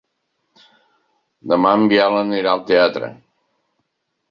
Demà 1.53 1.75
en 1.81 1.85
Biel 1.93 2.19
anirà 2.23 2.55
al 2.57 2.65
teatre. 2.73 3.13